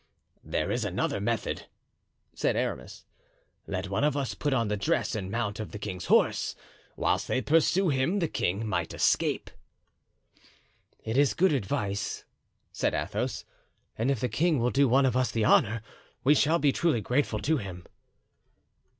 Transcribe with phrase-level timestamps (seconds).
[0.43, 1.67] "There is another method,"
[2.33, 3.05] said Aramis.
[3.67, 6.55] "Let one of us put on the dress and mount the king's horse.
[6.95, 9.51] Whilst they pursue him the king might escape."
[11.03, 12.25] "It is good advice,"
[12.71, 13.45] said Athos,
[13.95, 15.83] "and if the king will do one of us the honor
[16.23, 17.85] we shall be truly grateful to him."